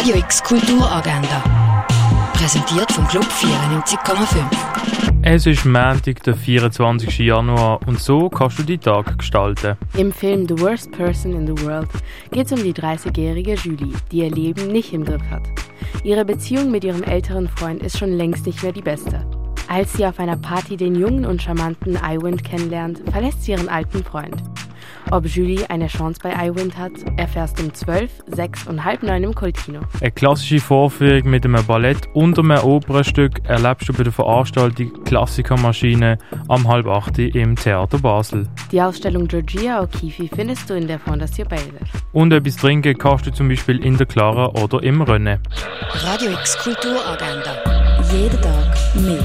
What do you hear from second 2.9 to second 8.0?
vom Club 94,5. Es ist Montag, der 24. Januar und